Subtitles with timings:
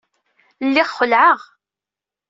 [0.67, 1.39] Lliɣ xelɛeɣ.